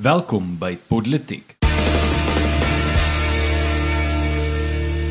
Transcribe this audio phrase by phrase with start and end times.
[0.00, 1.50] Welkom by Podletiek.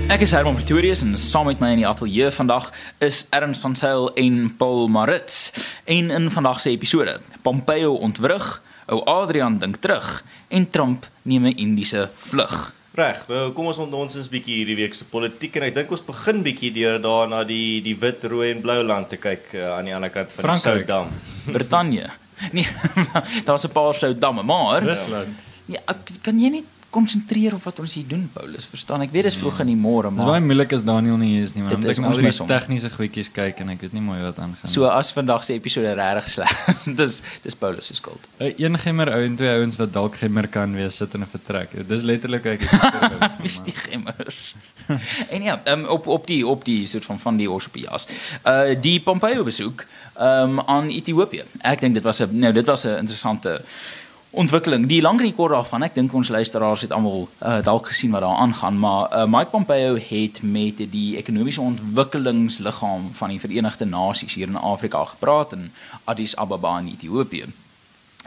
[0.10, 3.76] Ek is Herman Pretorius en saam met my in die ateljee vandag is Ernst van
[3.78, 5.52] Sail en Paul Maritz.
[5.86, 7.14] En in vandag se episode,
[7.46, 8.48] Pompeo ontwrig,
[8.90, 12.74] ou Adrian dink terug en Trump neem 'n Indiese vlug.
[12.98, 16.06] Reg, nou kom ons ons is bietjie hierdie week se politiek en ek dink ons
[16.06, 19.78] begin bietjie deur daar na die die wit, rooi en blou land te kyk uh,
[19.78, 20.88] aan die ander kant van Frankryk.
[20.88, 21.08] die Soudam.
[21.46, 22.10] Brittanje.
[22.52, 22.68] Nee,
[23.46, 25.28] daar's 'n paar sou damme, maar Rusland.
[25.66, 28.66] Ja, ek- kan jy net konsentreer op wat ons hier doen, Paulus?
[28.68, 29.02] Verstaan?
[29.02, 31.44] Ek weet dis vroeg in die môre, Dis baie maar moeilik as Daniel nie hier
[31.44, 32.48] is nie, want is moet ek ons al die mis om.
[32.48, 34.68] tegniese goedjies kyk en ek weet nie mooi wat aangaan.
[34.68, 38.28] so as vandag se episode regtig sleg is, dis dis Paulus se skuld.
[38.40, 41.28] 'n een gemmer ou en twee ouens wat dalk gemmer kan wees sit in 'n
[41.32, 41.88] vertrek.
[41.88, 44.56] Dis letterlik ek dit Mis die gemmers.
[45.34, 47.84] en ja, um, op op die op die soort van van die oors op die
[47.88, 48.08] jas.
[48.46, 49.86] Uh die Pompeo besoek
[50.22, 51.44] um aan Ethiopië.
[51.62, 53.62] Ek dink dit was 'n nou dit was 'n interessante
[54.32, 54.88] ontwikkeling.
[54.88, 58.40] Die lang kort daarvan, ek dink ons luisteraars het almal uh, dalk gesien wat daar
[58.40, 64.48] aangaan, maar uh, Mike Pompeo het met die ekonomiese ontwikkelingsliggaam van die Verenigde Nasies hier
[64.48, 65.72] in Afrika gepraat in
[66.04, 67.46] Addis Ababa in Ethiopië.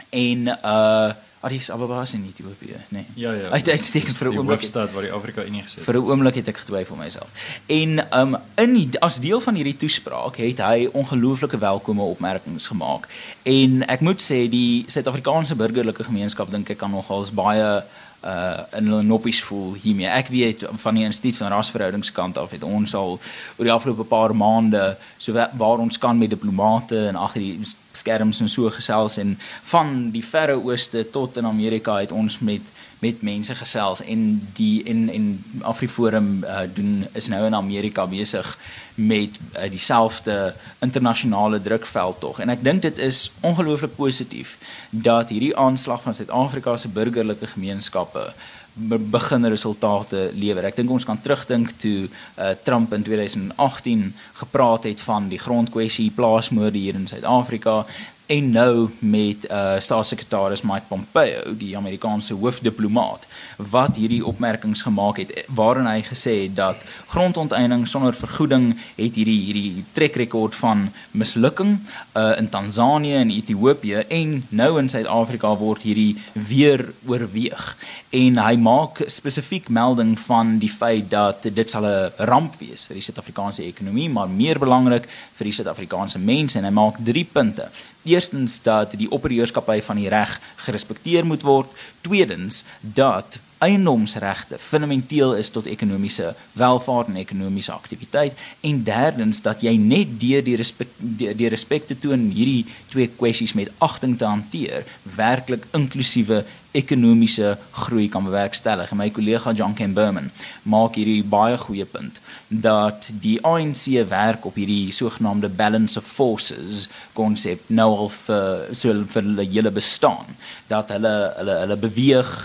[0.09, 3.05] En uh Addis Ababa is in Ethiopië, nee.
[3.13, 3.49] Ja ja.
[3.49, 4.59] Uit uitstekend vir 'n die oomblik.
[4.59, 7.29] hoofstad waar die Afrika Unie gesit Vir 'n oomblik het ek getwyfel myself.
[7.65, 13.07] En um in die, as deel van hierdie toespraak het hy ongelooflike welkome opmerkings gemaak.
[13.43, 17.83] En ek moet sê die Suid-Afrikaanse burgerlike gemeenskap dink ek kan nogals baie
[18.25, 20.07] uh in hulle noppies voel hiermee.
[20.07, 23.19] Ek weet van die instituut van rasverhoudingskant af het ons al
[23.57, 27.59] oor die afgelope paar maande so wa- waar ons kan met diplomate en agter die
[27.91, 32.61] skerms en so gesels en van die verre ooste tot in Amerika het ons met
[33.05, 34.25] met mense gesels en
[34.57, 35.27] die en en
[35.73, 38.51] Afriforum uh, doen is nou in Amerika besig
[38.95, 40.53] met uh, dieselfde
[40.85, 44.57] internasionale drukveld tog en ek dink dit is ongelooflik positief
[44.89, 48.29] dat hierdie aanslag van Suid-Afrika se burgerlike gemeenskappe
[48.75, 50.67] be- begin resultate lewer.
[50.67, 54.05] Ek dink ons kan terugdink toe uh, Trump in 2018
[54.41, 57.83] gepraat het van die grondkwessie, plaasmoorde hier in Suid-Afrika
[58.25, 63.27] en nou met uh, staatssekretaris Mike Pompeo, die Amerikaanse hoofdiplomaat,
[63.57, 66.81] wat hierdie opmerkings gemaak het waarin hy gesê het dat
[67.13, 74.35] grondonteiening sonder vergoeding het hierdie hierdie trekrekord van mislukking uh, in Tansanië en Ethiopië en
[74.49, 77.71] nou in Suid-Afrika word hierdie weer oorweeg.
[78.15, 82.97] En hy maak spesifiek melding van die feit dat dit sal 'n ramp wees vir
[82.97, 85.05] die Suid-Afrikaanse ekonomie maar meer belangrik
[85.37, 86.57] vir die Suid-Afrikaanse mense.
[86.57, 87.69] En hy maak drie punte
[88.05, 91.71] Eerstens dat die opereurskappy van die reg gerespekteer moet word.
[92.05, 98.35] Tweedens dat eiendomsregte fundamenteel is tot ekonomiese welvaart en ekonomiese aktiwiteit
[98.67, 103.07] en derdens dat jy net deur die respek die, die respek te toon hierdie twee
[103.15, 104.85] kwessies met agting te hanteer
[105.15, 106.43] werklik inklusiewe
[106.75, 108.91] ekonomiese groei kan bewerkstellig.
[108.91, 110.31] En my kollega John Kemberman
[110.63, 116.89] maak hierdie baie goeie punt dat die ANC werk op hierdie sogenaamde balance of forces
[117.17, 120.37] konsep nou al vir so vir hulle hele bestaan
[120.71, 122.35] dat hulle hulle hulle beweeg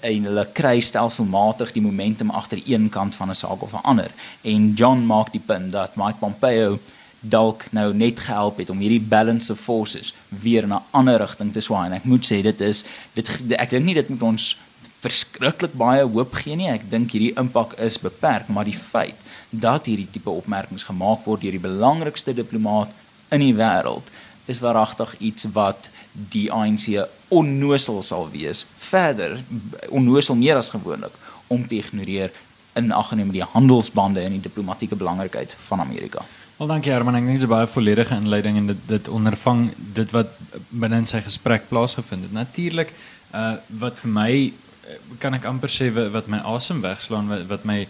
[0.00, 4.10] en hulle kry stelselmatig die momentum agter een kant van 'n saak of 'n ander.
[4.42, 6.78] En John maak die punt dat Mike Pompeo
[7.22, 11.52] dalk nou net gehelp het om hierdie balance of forces weer in 'n ander rigting
[11.52, 14.58] te swaai en ek moet sê dit is dit ek dink nie dit moet ons
[15.00, 19.14] verskriklik baie hoop gee nie ek dink hierdie impak is beperk maar die feit
[19.50, 22.88] dat hierdie tipe opmerkings gemaak word deur die belangrikste diplomaat
[23.30, 24.10] in die wêreld
[24.46, 29.40] is waaragtig iets wat die ANC onnosel sal wees verder
[29.88, 31.14] onnosel meer as gewoonlik
[31.46, 32.32] om te ignoreer
[32.76, 36.24] in ag geneem die handelsbande en die diplomatieke belangrikheid van Amerika.
[36.56, 39.72] Wel dankie Herman, ek dink dit is 'n baie volledige inleiding en dit dit ondervang
[39.76, 40.28] dit wat
[40.68, 42.32] binne in sy gesprek plaasgevind het.
[42.32, 42.92] Natuurlik
[43.34, 47.46] uh wat vir my uh, kan ek amper sê wat, wat my asem wegslaan wat,
[47.48, 47.86] wat my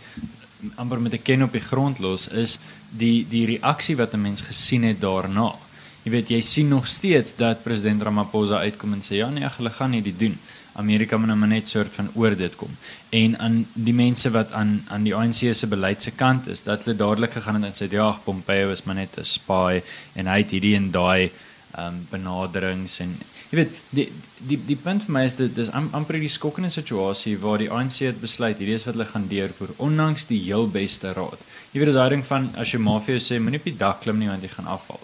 [0.76, 2.58] amper met 'n ken op die grond los is
[2.90, 5.54] die die reaksie wat 'n mens gesien het daarna.
[6.02, 9.70] Jy weet jy sien nog steeds dat president Ramaphosa uitkom en sê ja nee, hulle
[9.70, 10.34] gaan nie dit doen.
[10.80, 12.72] Amerika moet nou maar net soort van oor dit kom.
[13.14, 16.82] En aan die mense wat aan aan die ANC se beleid se kant is, dat
[16.82, 19.82] hulle dadelik gegaan het en sê ja, Pompeo is maar net 'n spy
[20.16, 21.30] en hy het hierdie en daai
[21.78, 23.14] um, benaderings en
[23.52, 24.08] jy weet die
[24.42, 27.70] die die punt vir my is dit dis am, amper die skokkende situasie waar die
[27.70, 31.38] ANC het besluit hierdie is wat hulle gaan deurvoer ondanks die heel beste raad.
[31.72, 33.78] Jy weet dis daai ding van as jou ma vir jou sê moenie op die
[33.78, 34.98] dak klim nie want jy gaan afval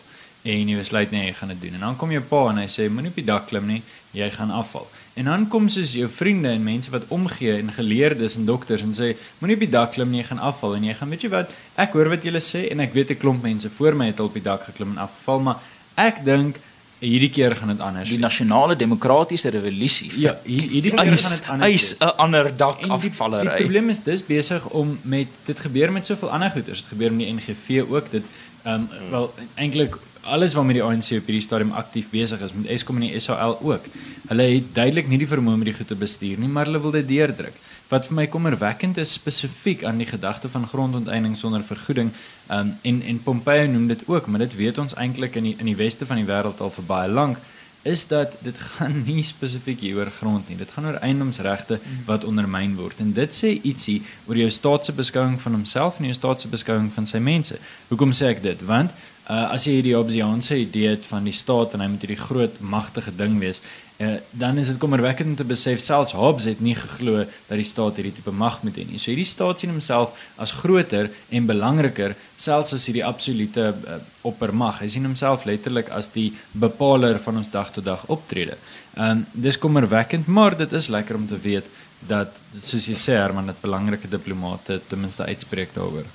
[0.44, 2.67] en jy besluit nee jy gaan dit doen en dan kom jou pa en hy
[2.67, 3.82] sê moenie op die dak klim nie
[4.12, 4.87] jy gaan afval
[5.19, 8.93] en dan kom soos jou vriende en mense wat omgee en geleerdes en dokters en
[8.94, 11.29] sê moenie op die dak klim nie jy gaan afval en jy gaan weet jy
[11.31, 14.20] wat ek hoor wat julle sê en ek weet 'n klomp mense voor my het
[14.20, 15.56] al op die dak geklim en afgeval maar
[15.96, 16.56] ek dink
[17.00, 18.08] hierdie keer gaan dit anders.
[18.08, 20.11] Die nasionale demokratiese revolusie.
[20.19, 21.70] Ja, hier- hierdie keer gaan eis, dit anders.
[21.70, 21.94] eis.
[22.00, 23.56] 'n ander dak En die, die afvallery.
[23.62, 26.79] probleem is dis besig om met dit gebeur met soveel ander goeders.
[26.81, 28.11] Dit gebeur met die NGV ook.
[28.11, 28.25] Dit
[28.64, 29.96] ehm um, wel eintlik
[30.29, 33.59] alles waarmee die ANC op hierdie stadium aktief besig is met Eskom en die SAL
[33.65, 33.89] ook.
[34.29, 36.95] Hulle het duidelik nie die vermoë om die goed te bestuur nie, maar hulle wil
[36.99, 37.57] dit deurdruk.
[37.89, 42.11] Wat vir my kommerwekkend is spesifiek aan die gedagte van grondonteiening sonder vergoeding.
[42.53, 45.71] Um, en en Pompeo noem dit ook, maar dit weet ons eintlik in die in
[45.73, 47.41] die weste van die wêreld al vir baie lank
[47.83, 50.59] is dat dit gaan nie spesifiek hier oor grond nie.
[50.59, 53.01] Dit gaan oor eiendomsregte wat ondermyn word.
[53.03, 56.51] En dit sê ietsie oor jou staat se beskouing van homself en jou staat se
[56.53, 57.59] beskouing van sy mense.
[57.89, 58.67] Hoekom sê ek dit?
[58.69, 58.93] Want
[59.29, 62.59] uh, as jy hierdie Hobbesiaanse idee het van die staat en hy moet hierdie groot
[62.65, 63.61] magtige ding wees,
[64.01, 67.67] uh, dan is dit kommerwekkend om te besef selfs Hobbes het nie geglo dat die
[67.69, 69.01] staat hierdie tipe mag moet hê nie.
[69.01, 73.99] So hierdie staat sien homself as groter en belangriker selfs as hierdie absolute uh,
[74.29, 74.81] oppermag.
[74.85, 78.57] Hy sien homself letterlik as die bepaler van ons dag tot dag optrede.
[78.97, 81.69] Ehm um, dis kommerwekkend, maar dit is lekker om te weet
[82.09, 86.07] dat soos jy sê Herman dat belangrike diplomate ten minste uitspreek daaroor.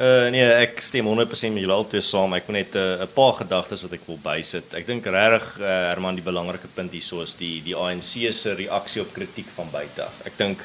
[0.00, 2.32] Uh nee, ek stem 100% met julle albei saam.
[2.32, 4.72] Ek wil net 'n uh, paar gedagtes wat ek wil bysit.
[4.72, 9.02] Ek dink regtig uh, Herman die belangrike punt hierso is die die ANC se reaksie
[9.02, 10.22] op kritiek van buite af.
[10.24, 10.64] Ek dink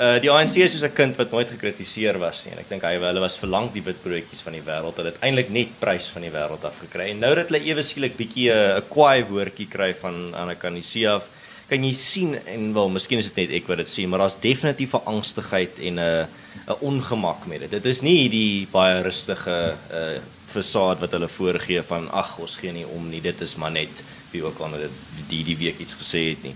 [0.00, 2.96] uh die ANC is soos 'n kind wat nooit gekritiseer was nie ek dink hy
[2.96, 6.64] hulle was verlang die witbroodjies van die wêreld het uiteindelik net prys van die wêreld
[6.64, 7.10] af gekry.
[7.10, 11.28] En nou dat hulle ewe skielik bietjie 'n 'n kwaai woordjie kry van Anakanisia af,
[11.68, 14.40] kan jy sien en wel, miskien is dit net ek wat dit sien, maar daar's
[14.40, 16.26] definitief 'n angstigheid en 'n
[16.68, 17.70] 'n ongemak met dit.
[17.70, 20.20] Dit is nie die baie rustige uh
[20.54, 24.02] fasaad wat hulle voorgee van ag ons gee nie om nie, dit is maar net
[24.30, 24.90] wie ook al dit
[25.28, 26.54] die die week iets gesê het nie.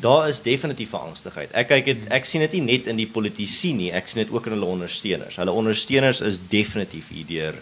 [0.00, 1.50] Daar is definitief 'n angstigheid.
[1.52, 4.32] Ek kyk dit ek sien dit nie net in die politici nie, ek sien dit
[4.32, 5.36] ook in hulle ondersteuners.
[5.36, 7.54] Hulle ondersteuners is definitief hierdeur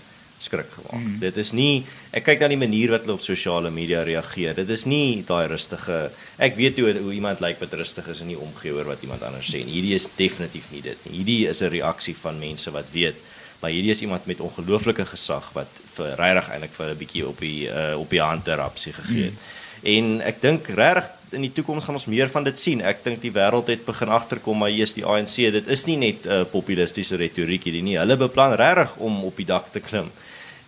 [0.42, 1.00] skrik gemaak.
[1.00, 1.18] Mm.
[1.22, 4.54] Dit is nie ek kyk na die manier wat hulle op sosiale media reageer.
[4.58, 8.32] Dit is nie daai rustige ek weet hoe hoe iemand lyk wat rustig is en
[8.32, 9.78] nie omgee oor wat iemand anders sê nie.
[9.78, 11.16] Hierdie is definitief nie dit nie.
[11.20, 13.16] Hierdie is 'n reaksie van mense wat weet
[13.62, 17.38] maar hierdie is iemand met ongelooflike gesag wat vir regtig eintlik vir 'n bietjie op
[17.40, 19.36] die uh, op die hand terapsie gegee het.
[19.38, 19.60] Mm.
[19.82, 22.82] En ek dink regtig in die toekoms gaan ons meer van dit sien.
[22.84, 25.36] Ek dink die wêreld het begin agterkom maar hier is die ANC.
[25.54, 27.98] Dit is nie net 'n uh, populistiese retoriek hierdie nie.
[27.98, 30.10] Hulle beplan regtig om op die dak te klim.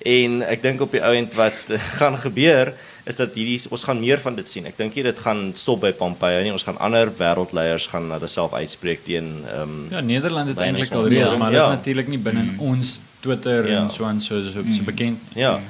[0.05, 2.75] En ek dink op die ouend wat uh, gaan gebeur
[3.09, 4.67] is dat hierdie ons gaan meer van dit sien.
[4.69, 6.53] Ek dink nie dit gaan stop by Pompeo nie.
[6.53, 10.93] Ons gaan ander wêreldleiers gaan hulle self uitspreek teen ehm um, Ja, Nederland het eintlik
[10.93, 11.37] al reeds, Ja.
[11.41, 11.75] maar dit is Ja.
[11.75, 12.61] natuurlik nie binne mm.
[12.61, 13.81] ons Twitter Ja.
[13.83, 15.19] en so aan so so, so bekend.
[15.35, 15.43] nie.
[15.45, 15.61] Ja.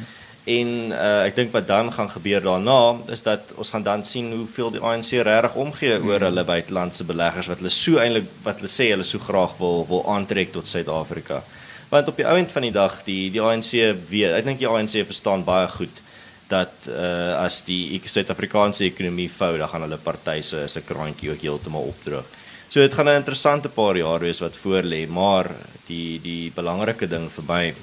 [0.45, 4.33] En uh, ek dink wat dan gaan gebeur daarna is dat ons gaan dan sien
[4.33, 8.69] hoeveel die ANC regtig omgee oor hulle buitelandse beleggers wat hulle so eintlik wat hulle
[8.69, 11.43] sê hulle so graag wil wil aantrek tot Suid-Afrika.
[11.89, 13.73] Want op die ouend van die dag die die ANC
[14.09, 16.01] weet, ek dink die ANC verstaan baie goed
[16.49, 21.45] dat uh, as die Suid-Afrikaanse ekonomie vou, dan gaan hulle party se se kraantjie ook
[21.45, 22.27] heeltemal opdroog.
[22.69, 25.51] So dit gaan 'n interessante paar jaar wees wat voor lê, maar
[25.87, 27.75] die die belangrike ding vir my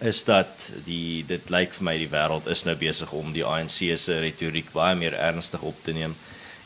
[0.00, 3.98] is dat die dit lyk vir my die wêreld is nou besig om die ANC
[3.98, 6.14] se retoriek baie meer ernstig op te neem.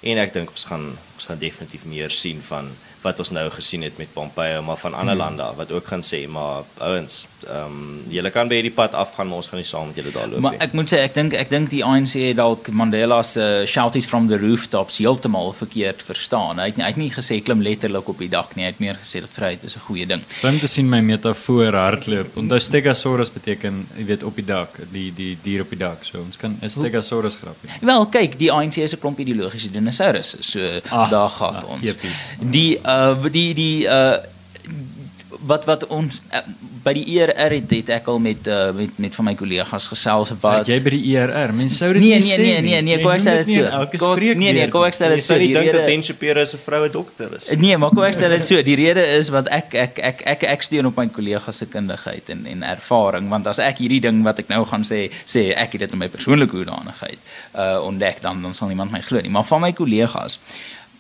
[0.03, 2.71] En ek dink ons gaan ons gaan definitief meer sien van
[3.03, 5.23] wat ons nou gesien het met Pompeo maar van ander Hmm.
[5.23, 9.27] lande wat ook gaan sê maar ouens, ehm um, julle kan by hierdie pad afgaan
[9.29, 10.61] maar ons gaan nie saam met julle daar loop Maar nie.
[10.61, 14.07] ek moet sê ek dink ek dink die ANC het dalk Mandela se uh, shouties
[14.07, 16.59] from the rooftops heeltemal verkeerd verstaan.
[16.59, 18.65] Hy het nie, hy het nie gesê klim letterlik op die dak nie.
[18.65, 20.23] Hy het meer gesê dat vryheid is 'n goeie ding.
[20.41, 22.37] Klim te sien my metafoor hardloop.
[22.37, 26.05] Onthou Stegosaurus beteken, jy weet op die dak, die die dier op die dak.
[26.05, 27.71] So ons kan 'n Stegosaurus grapie.
[27.81, 30.37] Wel, kyk, die ANC is 'n klomp ideologiese dinosourusse.
[30.41, 30.61] So
[30.91, 31.83] Ah, daar gaan ah, ons.
[31.83, 32.13] jepies.
[32.39, 32.92] Die uh
[33.33, 34.17] die die uh
[35.43, 36.39] wat wat ons uh,
[36.85, 40.31] by die ERR het, het ek al met uh, met met van my kollegas gesels
[40.35, 42.81] Wat wat jy by die ERR, mense sou dit Nee nie nee sê nee nee
[42.83, 44.03] nee, Jy kom ek sê dit nie so.
[44.03, 45.39] Kom nee nee, kom ek sê Jy dit so.
[45.41, 47.49] nie Die dink dat rede- Den Shapiro se vroue dokter is.
[47.59, 50.45] Nee, maar kom ek stel dit so, die rede is wat ek ek ek ek
[50.53, 54.23] ek steun op my kollega se kundigheid en en ervaring want as ek hierdie ding
[54.27, 57.19] wat ek nou gaan sê sê ek het dit in my persoonlike hoedanigheid
[57.57, 59.31] uh ontdek dan dan sal niemand my glo nie.
[59.33, 60.39] Maar van my kollegas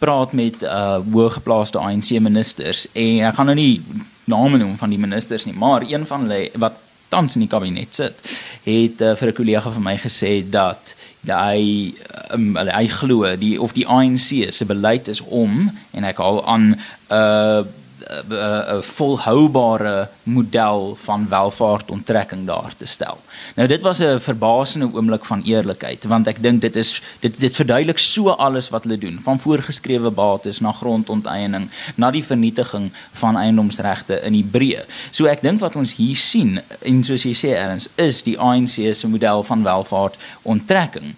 [0.03, 3.83] praat met uh hoëgeplaaste ANC ministers en ek gaan nou nie
[4.31, 6.81] name noem van die ministers nie, maar een van hulle wat
[7.13, 8.23] tans in die kabinet sit,
[8.65, 11.95] het uh, vir 'n kollega van my gesê dat hy
[12.35, 16.73] um, hy glo die of die ANC se beleid is om en ek hou aan
[17.11, 17.63] uh,
[18.03, 23.19] 'n uh, uh, volhoubare model van welvaartonttrekking daar te stel.
[23.55, 27.57] Nou dit was 'n verbasende oomblik van eerlikheid want ek dink dit is dit dit
[27.57, 33.37] verduidelik so alles wat hulle doen van voorgeskrewe bates na grondonteiening na die vernietiging van
[33.37, 34.85] eiendomsregte in die breë.
[35.11, 38.95] So ek dink wat ons hier sien en soos jy sê erns is die ANC
[38.95, 41.15] se model van welvaart onttrekking.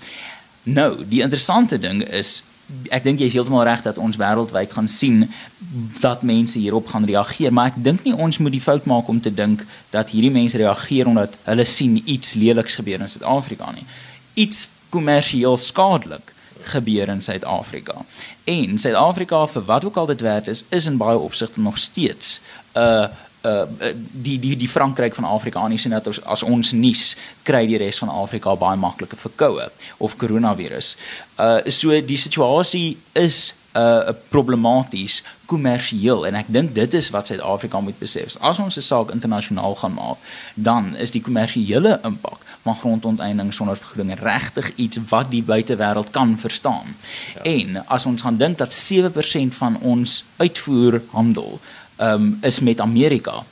[0.62, 2.42] Nou, die interessante ding is
[2.88, 5.24] ek dink jy is heeltemal reg dat ons wêreldwyd gaan sien
[6.00, 9.20] dat mense hierop gaan reageer, maar ek dink nie ons moet die fout maak om
[9.20, 13.86] te dink dat hierdie mense reageer omdat hulle sien iets leliks gebeur in Suid-Afrika nie.
[14.46, 16.32] Iets kommersieel skadelik
[16.64, 18.04] gebeur in Suid-Afrika.
[18.48, 22.40] En Suid-Afrika vir wat ook al dit werd is, is in baie opsigte nog steeds
[22.74, 23.06] 'n uh,
[23.44, 23.64] uh
[24.12, 27.80] die die die Frankryk van Afrika nie sien dat ons as ons nuus kry die
[27.80, 30.96] res van Afrika baie maklike verkoue of koronavirus.
[31.38, 37.80] Uh so die situasie is uh problematies kommersieel en ek dink dit is wat Suid-Afrika
[37.80, 38.36] moet besef.
[38.40, 40.18] As ons 'n saak internasionaal gaan maak,
[40.54, 46.38] dan is die kommersiële impak van grondonteiening sonder vergoeding regtig iets wat die buitewêreld kan
[46.38, 46.96] verstaan.
[47.34, 47.42] Ja.
[47.42, 51.60] En as ons gaan dink dat 7% van ons uitvoerhandel
[51.98, 53.44] um, is met Amerika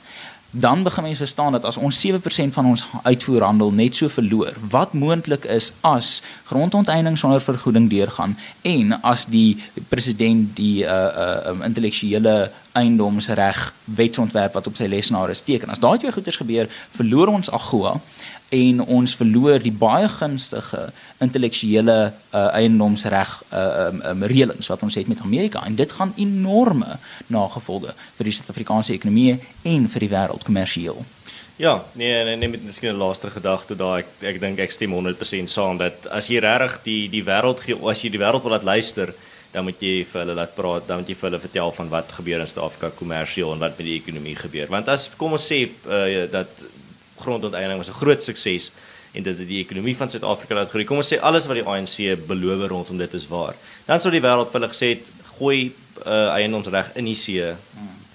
[0.55, 2.11] dan begin mense verstaan dat as ons 7%
[2.49, 9.01] van ons uitvoerhandel net so verloor, wat moontlik is as grondonteiening sonder vergoeding deurgaan en
[9.01, 15.69] as die president die uh uh intellektuele eiendomsreg wetsontwerp wat op sy lesenaar is teken.
[15.69, 17.99] As daai twee goeders gebeur, verloor ons AGOA
[18.53, 20.85] en ons verloor die baie gunstige
[21.23, 26.13] intellektuele uh, eiendomsreg uh, um, um, reëlings wat ons het met Amerika en dit gaan
[26.21, 26.99] enorme
[27.33, 31.03] nagevolge vir die Suid-Afrikaanse ekonomie en vir die wêreld kommersieel.
[31.61, 34.93] Ja, nee nee nee met miskien 'n laaste gedagte daar ek ek dink ek stem
[34.93, 38.63] 100% saam dat as jy regtig die die wêreld as jy die wêreld wil laat
[38.63, 39.13] luister
[39.53, 42.15] dan moet jy vir hulle laat praat, dan moet jy vir hulle vertel van wat
[42.17, 44.71] gebeur in Suid-Afrika kommersieel en wat met die ekonomie gebeur.
[44.73, 46.63] Want as kom ons sê uh, dat
[47.23, 48.71] grondonteeneming was 'n groot sukses
[49.13, 50.85] en dit het die ekonomie van Suid-Afrika laat groei.
[50.85, 53.55] Kom ons sê alles wat die ANC beloof rondom dit is waar.
[53.85, 55.73] Dan sou die wêreld vir hulle gesê het gooi
[56.05, 57.53] uh, eiendomsreg in die see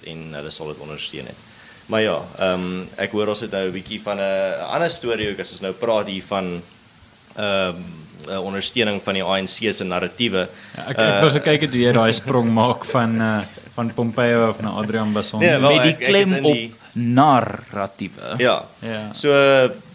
[0.09, 1.47] en hulle sal dit ondersteun het.
[1.89, 5.31] Maar ja, ehm um, ek hoor ons het nou 'n bietjie van 'n ander storie
[5.31, 6.61] ook as ons nou praat hier van
[7.35, 7.83] ehm um,
[8.27, 10.47] uh, ondersteuning van die ANC se narratiewe.
[10.75, 13.39] Ja, ek ek wou gekyk het hoe jy daai sprong maak van uh,
[13.73, 18.35] van Pompeo of na Adrian Basson nee, met die klem ek, ek op narratiewe.
[18.37, 18.65] Ja.
[18.85, 19.01] Ja.
[19.15, 19.33] So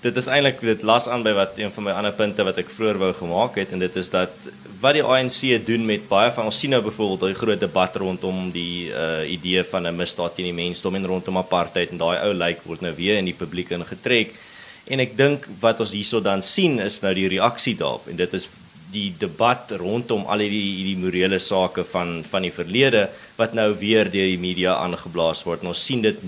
[0.04, 2.73] dit is eintlik dit las aan by wat een van my ander punte wat ek
[2.73, 4.32] vroeër wou gemaak het en dit is dat
[4.84, 8.50] wat die ANC doen met baie van ons sien nou byvoorbeeld daai groot debat rondom
[8.52, 12.32] die uh idee van 'n misdaad teen die mensdom en rondom apartheid en daai ou
[12.32, 14.34] lyk like, word nou weer in die publiek ingetrek.
[14.84, 18.34] En ek dink wat ons hierso dan sien is nou die reaksie daarop en dit
[18.34, 18.49] is
[18.94, 24.06] die debat rondom al hierdie hierdie morele sake van van die verlede wat nou weer
[24.10, 25.64] deur die media aangeblaas word.
[25.64, 26.20] En ons sien dit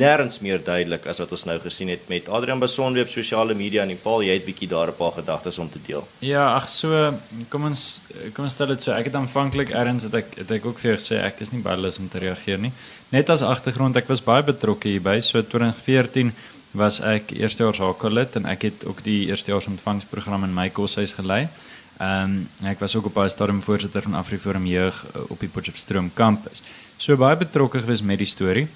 [0.00, 3.84] nêrens meer duidelik as wat ons nou gesien het met Adrian Bason op sosiale media
[3.84, 6.06] en Paul, jy het bietjie daar 'n paar gedagtes om te deel.
[6.20, 7.12] Ja, ag so,
[7.50, 8.00] kom ons
[8.34, 8.92] kom ons stel dit so.
[8.92, 11.62] Ek het aanvanklik erns dat ek het ek ook vir jou gesê ek is nie
[11.62, 12.72] baie lus om te reageer nie.
[13.10, 15.20] Net as agtergrond, ek was baie betrokke hierby.
[15.20, 16.32] So 2014
[16.76, 21.46] was ek eerstejaars HK-lid en ek het ook die eerstejaars ontvangsprogram in my koshuis gelei.
[21.96, 25.48] Ehm um, ek was ook op baie stadium voorsitter van Afriforum Jeug uh, op die
[25.48, 26.62] Potchefstroom kampus.
[26.96, 28.66] So baie betrokke gewees met die storie.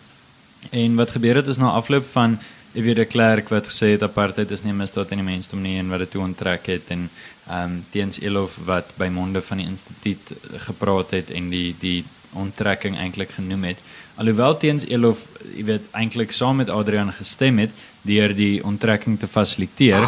[0.70, 2.38] En wat gebeur het is na afloop van
[2.72, 5.60] ek weet 'n klerk wat gesê het apartheid is nie 'n misdaad in die mensdom
[5.60, 7.10] nie en wat dit toe onttrek het en
[7.48, 12.04] ehm um, teens Elof wat by monde van die instituut gepraat het en die die
[12.32, 13.78] onttrekking eintlik genoem het.
[14.14, 17.70] Alhoewel teens Elof, jy weet, eintlik saam met Adrian gestem het
[18.02, 20.06] deur die onttrekking te fasiliteer,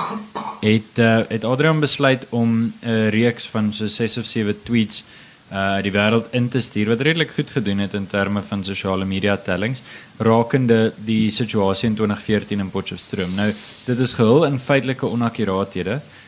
[0.62, 5.04] het uh, het Adrian besluit om 'n reeks van so 6 of 7 tweets
[5.52, 9.04] uh die wêreld in te stuur wat redelik goed gedoen het in terme van sosiale
[9.04, 9.82] media tellings
[10.18, 13.34] rakende die situasie in 2014 in Potchefstroom.
[13.34, 13.52] Nou,
[13.84, 15.90] dit is gehul in feitelike onakkurathede.
[15.90, 16.21] Uh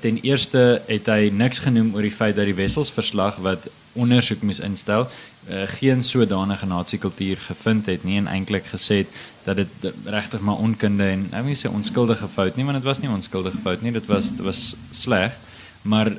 [0.00, 4.60] ten eerste het hy niks genoem oor die feit dat die wesselsverslag wat ondersoek moes
[4.64, 10.40] instel uh, geen sodanige nasiekultuur gevind het nie en eintlik gesê het dat dit regtig
[10.40, 13.84] maar onkunde en nou nie sê onskuldige fout nie want dit was nie onskuldige fout
[13.84, 15.36] nie dit was dit was sleg
[15.82, 16.12] maar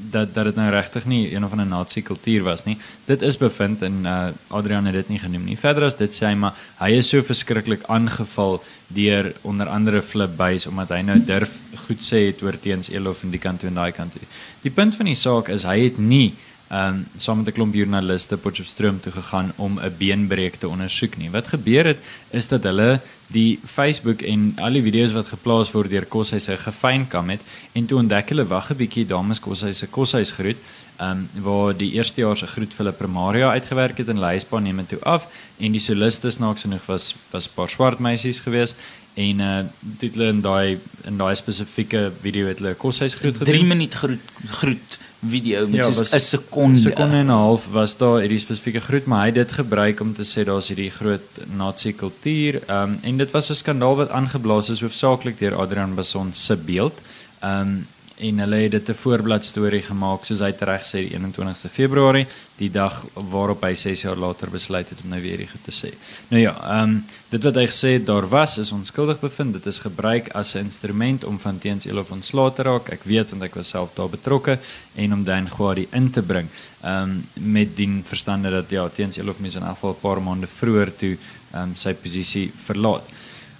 [0.00, 2.76] dat dat dit nou regtig nie een of ander nasiekultuur was nie.
[3.04, 5.58] Dit is bevind en uh, Adrian het dit nie genoem nie.
[5.58, 8.62] Verder as dit sê hy maar hy is so verskriklik aangeval
[8.94, 13.22] deur onder andere Flip Buys omdat hy nou durf goed sê het oor teens Elof
[13.24, 14.26] en die kant toe en daai kant toe.
[14.62, 16.34] Die punt van die saak is hy het nie
[16.74, 21.16] ehm um, saam met 'n klomp joernaliste Potchefstroom toe gegaan om 'n beenbreek te ondersoek
[21.16, 21.30] nie.
[21.30, 21.98] Wat gebeur het
[22.30, 23.00] is dat hulle
[23.32, 27.40] die Facebook en al die video's wat geplaas word deur Koshuise gefyn kam het
[27.72, 30.58] en toe ontdek hulle wag 'n bietjie dames Koshuise Koshuis groet
[30.98, 34.62] ehm um, waar die eerste jaar se groet vir hulle primaria uitgewerk het en leisbaan
[34.62, 35.26] neem toe af
[35.58, 38.74] en die soliste snaaks genoeg was was 'n paar swart meisies gewees
[39.14, 43.54] en uh dit hulle in daai in daai spesifieke video het hulle Koshuis groet gedoen.
[43.54, 44.20] 3 minuut groet
[44.60, 46.78] groet video met ja, so 'n sekonde.
[46.78, 50.00] 'n Sekonde en 'n half was daar hierdie spesifieke groet, maar hy het dit gebruik
[50.00, 52.62] om te sê daar's hierdie groot nazi kultuur.
[52.66, 56.56] Ehm um, en dit was 'n skandaal wat aangeblaas is hoofsaaklik deur Adrian Bason se
[56.56, 57.00] beeld.
[57.40, 61.18] Ehm um, en hulle het dit 'n voorblad storie gemaak soos hy reg sê die
[61.18, 65.50] 21ste Februarie, die dag waarop hy 6 jaar later besluit het om nou weer hier
[65.64, 65.90] te sê.
[66.28, 69.52] Nou ja, ehm um, dit wat hy gesê het daar was is onskuldig bevind.
[69.52, 72.88] Dit is gebruik as 'n instrument om van Teens Elof ontslae te raak.
[72.88, 74.58] Ek weet want ek was self daar betrokke
[74.94, 76.48] en om Dan Gwadi in te bring.
[76.82, 80.46] Ehm um, met die verstande dat ja, Teens Elof mis in afval 'n paar maande
[80.46, 81.16] vroeër toe
[81.52, 83.04] ehm um, sy posisie verlaat.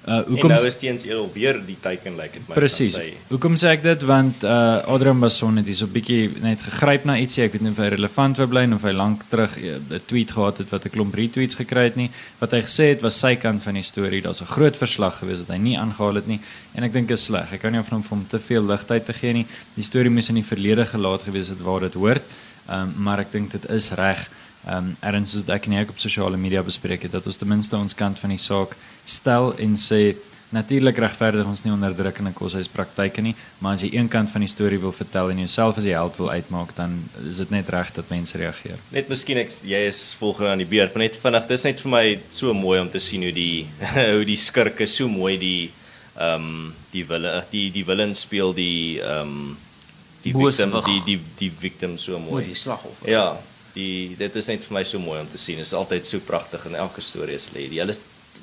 [0.04, 2.96] Uh hoekom en nou is teens eel weer die teiken lyk like dit my Presies.
[3.30, 7.06] Hoekom sê ek dit want uh Adrian Bason het hier so 'n bietjie net gegryp
[7.08, 7.44] na ietsie.
[7.46, 10.30] Ek weet nie of hy relevant wil bly of hy lank terug uh, 'n tweet
[10.37, 12.11] gehad het wat 'n klomp retweets gekry het nie.
[12.38, 14.20] Wat hy gesê het was sy kant van die storie.
[14.20, 16.40] Daar's 'n groot verslag gewees wat hy nie aangehaal het nie
[16.75, 17.52] en ek dink is sleg.
[17.52, 19.46] Ek kan nie of hom hom te veel ligtheid te gee nie.
[19.75, 22.23] Die storie moes in die verlede gelaat gewees het waar dit hoort.
[22.68, 24.28] Um maar ek dink dit is reg.
[24.64, 27.94] Um erns soos ek nie op sosiale media bespreek het dat ons ten minste ons
[27.94, 30.14] kant van die saak stel en sê
[30.54, 34.78] natuurlik regverdig ons nie onderdrukkende koshuispraktyke nie, maar as jy een kant van die storie
[34.80, 38.12] wil vertel en jouself as die held wil uitmaak, dan is dit net reg dat
[38.12, 38.78] mense reageer.
[38.94, 41.94] Net miskien ek jy is volgende aan die beurt, maar net vinnig, dis net vir
[41.97, 43.66] my so mooi om te sien hoe die
[44.16, 45.59] hoe die skurke so mooi die
[46.14, 49.56] ehm um, die wille die die willen speel die ehm um,
[50.23, 52.44] die victim die die die victim so mooi.
[52.44, 53.11] O, die slagoffer.
[53.11, 53.26] Ja,
[53.74, 55.60] die dit is net vir my so mooi om te sien.
[55.60, 57.96] Dit is altyd so pragtig in elke storie as hulle die hulle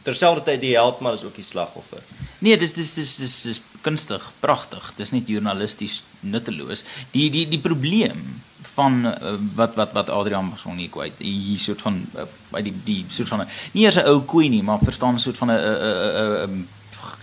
[0.05, 2.03] terselfdertyd die held maar is ook die slagoffer.
[2.39, 4.93] Nee, dis dis dis dis dis kunstig, pragtig.
[4.97, 6.85] Dis nie journalisties nutteloos.
[7.13, 8.23] Die die die probleem
[8.75, 11.19] van uh, wat wat wat Adrian Mason hier kwyt.
[11.19, 14.63] Hier soort van uh, by die die soort van nie eers 'n ou queen nie,
[14.63, 16.67] maar verstaan 'n soort van 'n 'n 'n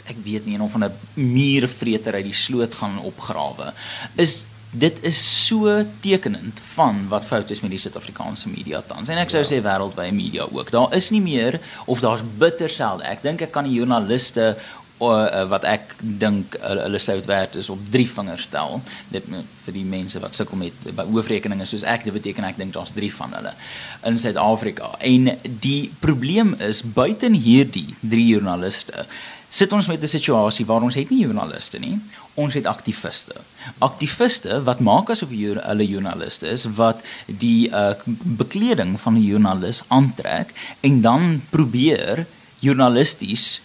[0.08, 3.72] ek weet nie of van 'n muurvreter uit die sloot gaan opgrawe.
[4.16, 9.08] Is dit is so tekenend van wat fout is met die Suid-Afrikaanse media tans.
[9.08, 9.48] En ek sou ja.
[9.48, 10.72] sê wêreldwye media ook.
[10.75, 13.06] Daar is nie meer of daar's bitter selde.
[13.08, 14.50] Ek dink ek kan die joernaliste
[15.00, 18.82] uh, wat ek dink uh, hulle sou werd is op drie vingers stel.
[19.14, 22.76] Dit vir die mense wat sukkel met by hoofrekeninge soos ek, dit beteken ek dink
[22.76, 23.54] daar's drie van hulle
[24.08, 24.92] in Suid-Afrika.
[25.00, 25.32] En
[25.64, 29.06] die probleem is buiten hierdie drie joernaliste
[29.50, 32.00] sit ons met 'n situasie waar ons het nie joernaliste nie
[32.39, 33.34] ons het aktiviste.
[33.78, 40.54] Aktiviste wat maak asof hulle joernaliste is wat die uh, bekleding van 'n joernalis aantrek
[40.80, 42.26] en dan probeer
[42.58, 43.61] journalisties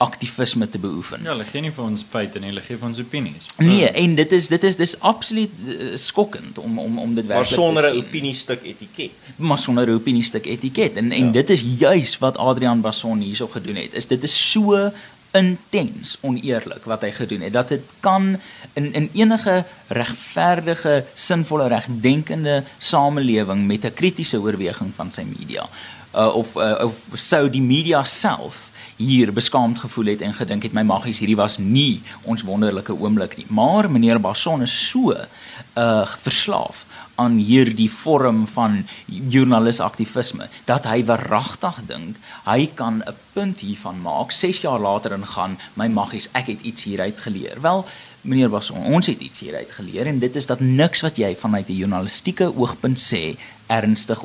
[0.00, 1.20] aktivisme te beoefen.
[1.22, 3.48] Ja, hulle gee nie vir ons feite nie, hulle gee vir ons opinies.
[3.60, 7.48] Nee, en dit is dit is dis absoluut uh, skokkend om om om dit werklik
[7.48, 7.64] te sien.
[7.64, 9.30] Maar sonder 'n opiniestuk etiket.
[9.36, 10.96] Maar sonder 'n opiniestuk etiket.
[10.96, 11.32] En en ja.
[11.32, 13.94] dit is juis wat Adrian Basson hierso gedoen het.
[13.94, 14.90] Is dit is so
[15.32, 18.40] intens oneerlik wat hy gedoen het dat dit kan
[18.72, 25.68] in in enige regverdige sinvolle regdenkende samelewing met 'n kritiese oorweging van sy media
[26.14, 28.69] uh, of uh, of sou die media self
[29.00, 33.38] hier beskaamd gevoel het en gedink het my magies hierdie was nie ons wonderlike oomblik
[33.38, 33.46] nie.
[33.48, 36.84] Maar meneer Basson is so uh verslaaf
[37.20, 44.32] aan hierdie vorm van journalisaktivisme dat hy verragtig dink hy kan 'n punt hiervan maak
[44.32, 47.60] 6 jaar later en gaan my maggies ek het iets hieruit geleer.
[47.60, 47.86] Wel
[48.20, 51.68] meneer Bason ons het iets hieruit geleer en dit is dat niks wat jy vanuit
[51.68, 53.36] 'n journalistieke oogpunt sê
[53.66, 54.20] ernstig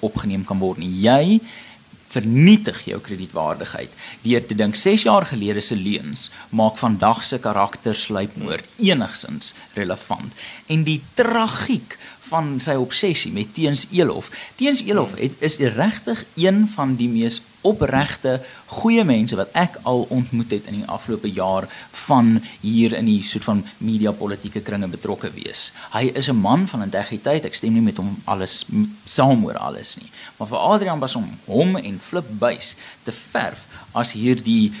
[0.00, 1.00] opgeneem kan word nie.
[1.00, 1.40] Jy
[2.08, 3.92] vernietig jou kredietwaardigheid
[4.24, 10.84] deur te dink 6 jaar gelede se leuns maak vandag se karakterslypmoord enigsins relevant en
[10.88, 14.30] die tragiek van sy obsessie met Teens Elof.
[14.60, 18.38] Teens Elof het, is regtig een van die mees opregte
[18.80, 21.68] goeie mense wat ek al ontmoet het in die afgelope jaar
[22.06, 25.72] van hier in die soort van media politieke kringe betrokke wees.
[25.94, 27.44] Hy is 'n man van integriteit.
[27.44, 28.64] Ek stem nie met hom alles
[29.04, 30.10] saam oor alles nie.
[30.36, 34.72] Maar vir Adrian was om hom en Flip Buys te verf as hierdie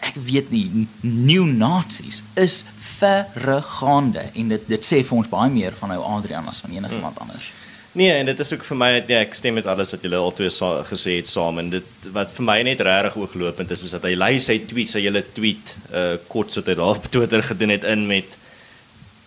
[0.00, 2.64] ek weet nie new nazis is
[3.00, 6.94] verregaande en dit dit sê vir ons baie meer van ou Adrian as van enige
[6.94, 7.28] iemand hmm.
[7.28, 7.52] anders.
[7.92, 10.18] Nee, en dit is ook vir my net nee, ek stem met alles wat julle
[10.22, 13.96] altoe sa gesê het saam en dit wat vir my net regtig ooglopend is is
[13.96, 17.42] dat hy lei sy tweet, sy hele tweet uh kort so dit daar op Twitter
[17.42, 18.38] gedoen het in met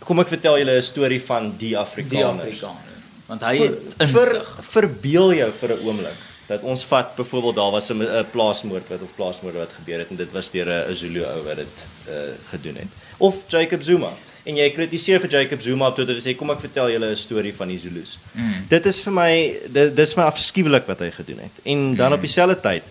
[0.03, 2.55] kom ek vertel julle 'n storie van die Afrikaners.
[2.55, 3.03] Die Afrikaners.
[3.27, 4.15] Want hy het insig.
[4.15, 9.01] Ver, verbeel jou vir 'n oomblik dat ons vat byvoorbeeld daar was 'n plaasmoord wat
[9.01, 11.75] of plaasmoord wat gebeur het en dit was deur 'n Zulu ou wat dit
[12.07, 14.11] uh gedoen het of Jacob Zuma
[14.43, 17.19] en jy kritiseer vir Jacob Zuma op Twitter en sê kom ek vertel julle 'n
[17.19, 18.17] storie van die Zulus.
[18.33, 18.67] Mm.
[18.69, 19.31] Dit is vir my
[19.67, 21.55] dit dis my afskuwelik wat hy gedoen het.
[21.63, 22.17] En dan mm.
[22.17, 22.83] op dieselfde tyd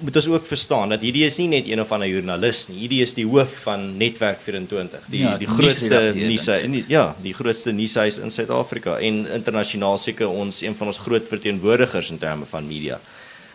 [0.00, 2.78] moet ons ook verstaan dat hierdie is nie net een of ander joernalis nie.
[2.84, 6.48] Hierdie is die hoof van Netwerk 24, die ja, die grootste nuus
[6.88, 12.10] ja, die grootste nuushuis in Suid-Afrika en internasionaal seker ons een van ons groot verteenwoordigers
[12.10, 13.00] in terme van media.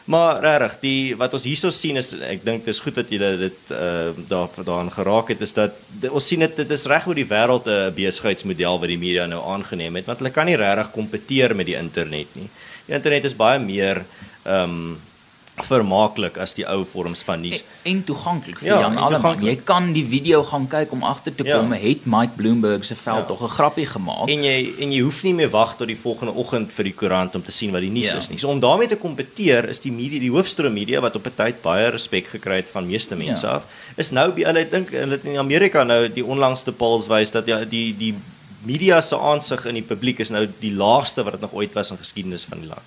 [0.05, 3.71] Maar regtig, die wat ons hierso sien is ek dink dis goed dat julle dit
[3.73, 7.17] uh daar daaraan geraak het is dat die, ons sien dit dit is reg oor
[7.17, 10.93] die wêreld 'n besigheidsmodel wat die media nou aangeneem het want hulle kan nie regtig
[10.93, 12.49] kompeteer met die internet nie.
[12.85, 14.05] Die internet is baie meer
[14.45, 14.97] ehm um,
[15.63, 19.21] vermaaklik as die ou vorms van nuus en, en toeganklik vir Ja, Jan Alleman.
[19.21, 19.49] toeganklik.
[19.59, 21.59] Jy kan die video gaan kyk om agter te Ja.
[21.59, 23.23] kom het Mike Bloomberg se veld Ja.
[23.25, 24.27] tog 'n grappie gemaak.
[24.29, 27.35] En jy en jy hoef nie meer wag tot die volgende oggend vir die koerant
[27.35, 28.17] om te sien wat die nuus Ja.
[28.17, 28.37] is nie.
[28.37, 31.61] So om daarmee te kompeteer is die media, die hoofstroom media wat op 'n tyd
[31.61, 33.53] baie respek gekry het van meeste mense Ja.
[33.53, 33.63] af,
[33.95, 37.63] is nou by hulle dink hulle in Amerika nou die onlangste polls wys dat ja
[37.65, 38.13] die die
[38.65, 41.91] media se aansig in die publiek is nou die laagste wat dit nog ooit was
[41.91, 42.81] in geskiedenis van die land.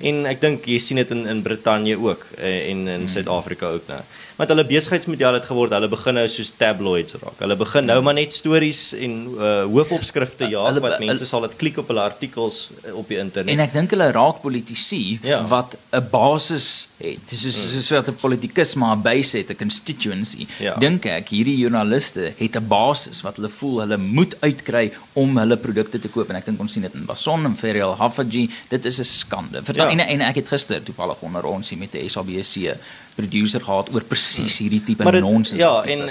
[0.00, 3.86] En ek dink jy sien dit in in Brittanje ook eh, en in Suid-Afrika ook
[3.88, 4.00] nou.
[4.38, 7.38] Want hulle besigheidsmodel het geword, hulle begin nou soos tabloids raak.
[7.42, 11.78] Hulle begin nou maar net stories en uh, hoofopskrifte Hulle- wat mense sal dit klik
[11.78, 13.50] op hulle artikels eh, op die internet.
[13.54, 15.42] En ek dink hulle raak politici Ja.
[15.46, 17.20] wat 'n basis het.
[17.34, 20.46] Soos soos wat 'n politikus maar 'n base het, 'n constituency.
[20.60, 20.76] Ja.
[20.78, 25.56] Dink ek hierdie joernaliste het 'n basis wat hulle voel hulle moet uitkry om hulle
[25.56, 28.50] produkte te koop en ek dink ons sien dit in Bason en Ferial Hafaji.
[28.68, 29.62] Dit is 'n skande.
[29.68, 29.88] Vir Ja.
[29.92, 32.76] en, en ek het gister toevallig onder ons hier met die SABC
[33.18, 35.60] producer gehad oor presies hierdie tipe maar dit, nonsens.
[35.60, 36.06] ja, en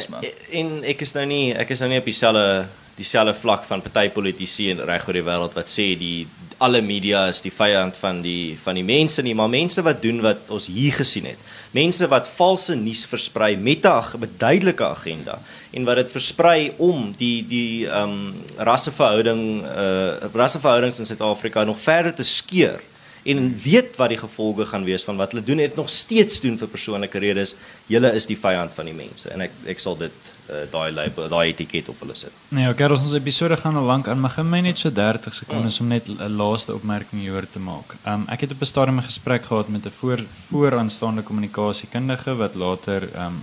[0.61, 2.67] en ek is nou nie ek is nou nie op dieselfde
[2.97, 6.27] dieselfde vlak van party politici en reg oor die wêreld wat sê die
[6.59, 10.21] alle media is die vyand van die van die mense nie, maar mense wat doen
[10.25, 11.37] wat ons hier gesien het.
[11.77, 15.39] Mense wat valse nuus versprei met 'n ag- met duidelike agenda
[15.73, 21.77] en wat dit versprei om die die ehm um, rasseverhouding uh rasseverhoudings in Suid-Afrika nog
[21.79, 22.79] verder te skeur
[23.23, 26.41] en weet wat die gevolge gaan wees van wat hulle doen en dit nog steeds
[26.41, 27.56] doen vir persoonlike redes.
[27.88, 30.12] Julle is die vyand van die mense en ek ek sal dit
[30.49, 32.32] uh, daai label, daai etiket op hulle sit.
[32.56, 35.80] Nee, Karel, ons episode gaan al lank aan, maar gaan my net so 30 sekondes
[35.84, 37.95] om net 'n laaste opmerking hieroor te maak.
[38.06, 42.56] Um ek het op 'n stadium 'n gesprek gehad met 'n voor vooraanstaande kommunikasiekundige wat
[42.56, 43.41] later um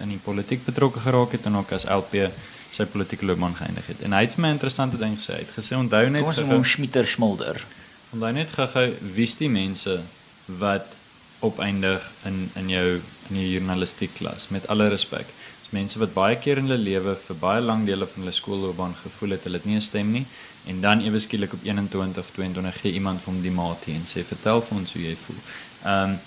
[0.00, 2.30] in die politiek betrokke geraak het en ook as LP
[2.72, 4.02] sy politieke loopbaan geëindig het.
[4.06, 5.32] En hy het vir my interessante ding gesê.
[5.32, 7.64] Hy het gesê onthou net Kom ons noem hom Schmitter Schmulder.
[8.10, 10.00] Onthou net gou-gou wie's die mense
[10.58, 10.96] wat
[11.46, 12.86] opeindig in in jou
[13.30, 15.28] in jou journalistiek klas met alle respek.
[15.62, 18.96] Dis mense wat baie keer in hulle lewe vir baie lang dele van hulle skoolloopbaan
[19.04, 20.26] gevoel het hulle het nie 'n stem nie
[20.66, 23.94] en dan ewe skielik op 21 of 22 gee iemand vir hom die maat hier
[23.94, 25.40] en sê vertel vir ons hoe jy voel.
[25.84, 26.18] Ehm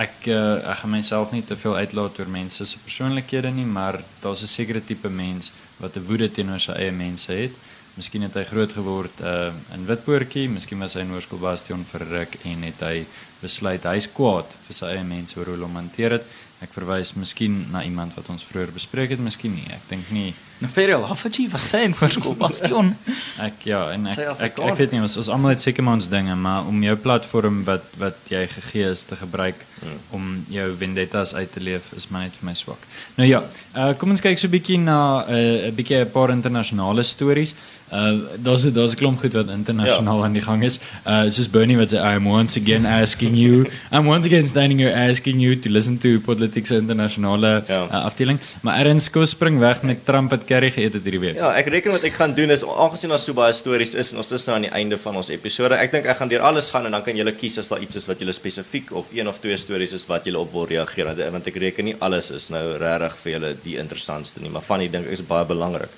[0.00, 4.00] ek uh, ek gaan myself nie te veel uitlaat oor mense se persoonlikhede nie, maar
[4.22, 7.52] daar's 'n sekere tipe mens wat 'n woede teenoor sy eie mense het.
[7.94, 12.02] Miskien het hy groot geword uh, in Witpoortjie, miskien was hy in Hoërskool Bastion vir
[12.10, 13.04] ruk en het hy
[13.38, 16.26] besluit hy's kwaad vir sy eie mense oor hoe hulle hom hanteer het.
[16.64, 19.68] Ek verwys miskien na iemand wat ons vroeër bespreek het, miskien nie.
[19.70, 22.96] Ek dink nie Nou Ferial Hafaji was sy in Hoërskool Bastion.
[23.42, 25.94] ek ja, en ek ek, ek, ek weet nie ons ons almal het seker maar
[25.98, 29.98] ons dinge, maar om jou platform wat wat jy gegee is te gebruik Hmm.
[30.16, 32.78] om jou vendettas uit te leef is maar net vir my swak.
[33.18, 33.42] Nou ja,
[33.76, 37.54] uh, kom ons kyk so 'n bietjie na 'n uh, bietjie 'n paar internasionale stories.
[37.92, 40.24] Uh daar's daar's 'n klomp goed wat internasionaal Ja.
[40.24, 40.78] aan die gang is.
[41.06, 44.78] Uh soos Bernie wat sê I am once again asking you I'm once again standing
[44.80, 47.84] here asking you to listen to Politics internasionale Ja.
[47.84, 48.38] uh, afdeling.
[48.62, 51.36] Maar Erns kom spring weg met Trump wat curry geëet het hierdie week.
[51.36, 54.18] Ja, ek reken wat ek gaan doen is aangesien daar so baie stories is en
[54.22, 55.74] ons is nou aan die einde van ons episode.
[55.80, 57.96] Ek dink ek gaan deur alles gaan en dan kan julle kies as daar iets
[57.96, 61.04] is wat julle spesifiek of een of twee stories is wat julle op wil reageer.
[61.12, 64.62] Want- Want ek reken nie alles is nou regtig vir julle die interessantste nie, maar
[64.62, 65.90] van die dink is baie belangrik.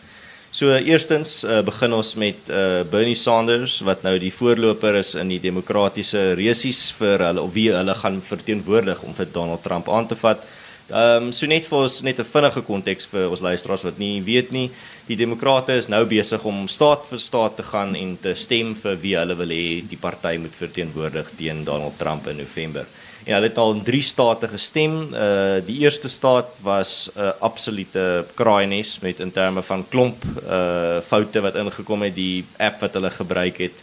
[0.57, 5.29] So eerstens uh, begin ons met uh, Bernie Sanders wat nou die voorloper is in
[5.29, 10.07] die demokratiese resies vir hulle of wie hulle gaan verteenwoordig om vir Donald Trump aan
[10.09, 10.41] te vat.
[10.87, 14.23] Ehm um, so net vir ons net 'n vinnige konteks vir ons luisteraars wat nie
[14.23, 14.71] weet nie.
[15.09, 18.95] Die demokrate is nou besig om staat vir staat te gaan en te stem vir
[19.03, 22.87] wie hulle wil hê die party moet verteenwoordig teen Donald Trump in November.
[23.25, 25.09] En hulle het al in 3 state gestem.
[25.13, 31.01] Uh die eerste staat was 'n uh, absolute kraaines met in terme van klomp uh
[31.01, 33.75] foute wat ingekom het die app wat hulle gebruik het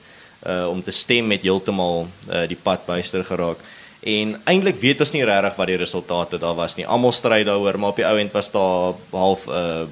[0.48, 3.58] uh om te stem met heeltemal uh die pad byster geraak.
[4.04, 6.88] En eintlik weet ons nie regtig wat die resultate daar was nie.
[6.88, 9.86] Almal stry daaroor, maar op die ou end was daar half 'n uh,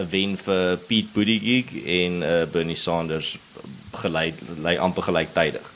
[0.00, 3.36] 'n wen vir Pete Buttigieg en uh, Bernie Sanders
[3.92, 5.66] gelei lei amper gelyktydig.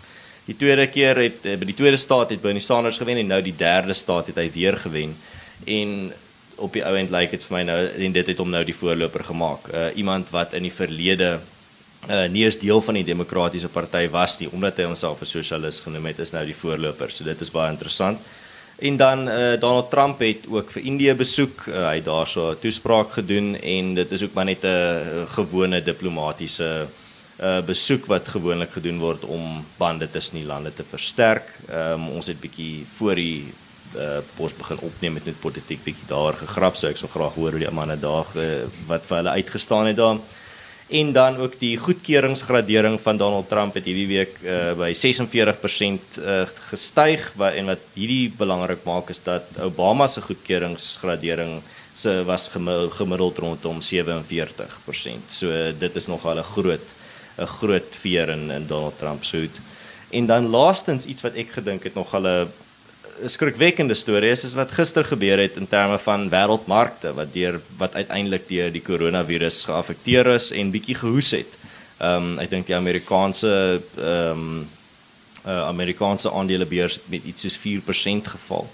[0.45, 3.43] Die tweede keer het uh, by die tweede staat het Bernie Sanders gewen en nou
[3.43, 5.17] die derde staat het hy weer gewen.
[5.65, 6.12] En
[6.57, 8.77] op die ou end lyk dit vir my nou en dit het hom nou die
[8.77, 9.69] voorloper gemaak.
[9.69, 11.41] Uh, iemand wat in die verlede
[12.11, 15.81] uh, nie eens deel van die demokratiese party was nie omdat hy homself 'n sosialis
[15.81, 17.11] genoem het is nou die voorloper.
[17.11, 18.19] So dit is baie interessant.
[18.79, 21.67] En dan uh, Donald Trump het ook vir Indië besoek.
[21.69, 25.27] Uh, hy het daar so 'n toespraak gedoen en dit is ook maar net 'n
[25.27, 26.87] gewone diplomatisiese
[27.41, 31.47] uh besoek wat gewoonlik gedoen word om bande tussen die lande te versterk.
[31.69, 33.53] Ehm um, ons het bietjie voor die
[33.97, 37.51] uh pos begin opneem met net politiek bietjie daar gegrap, so ek sou graag hoor
[37.51, 40.21] hoe die manne daar uh, wat vir hulle uitgestaan het daar.
[40.88, 46.42] En dan ook die goedkeuringsgradering van Donald Trump het hierdie week uh by 46% uh
[46.71, 52.49] gestyg wat en wat hierdie belangrik maak is dat Obama se goedkeuringsgradering se was
[52.99, 55.29] gemiddeld rondom 47%.
[55.29, 56.87] So dit is nogal 'n groot
[57.38, 59.57] 'n groot veer in in Donald Trump se hoed.
[60.11, 62.49] En dan laastens iets wat ek gedink het nog 'n
[63.27, 67.95] skrikwekkende storie is, is wat gister gebeur het in terme van wêreldmarkte wat deur wat
[67.95, 71.59] uiteindelik deur die koronavirus geaffekteer is en bietjie gehoes het.
[71.99, 73.53] Ehm um, ek dink die Amerikaanse
[73.97, 74.71] ehm um,
[75.47, 78.69] uh, Amerikaanse aandelebeurs het met iets soos 4% geval.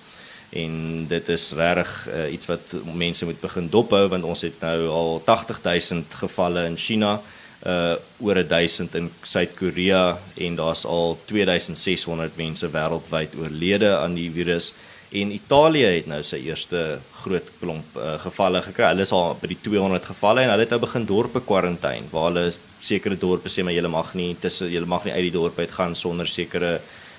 [0.50, 4.88] En dit is reg uh, iets wat mense moet begin dophou want ons het nou
[4.88, 7.18] al 80000 gevalle in China
[7.66, 14.72] uh oor 1000 in Suid-Korea en daar's al 2600 mense wêreldwyd oorlede aan die virus
[15.10, 16.82] en Italië het nou sy eerste
[17.22, 18.90] groot klomp uh, gevalle gekry.
[18.92, 22.28] Hulle is al by die 200 gevalle en hulle het nou begin dorpe kwarantyne waar
[22.28, 22.50] hulle
[22.84, 25.72] sekere dorpe sê maar jy mag nie tussen jy mag nie uit die dorp uit
[25.72, 26.78] gaan sonder sekere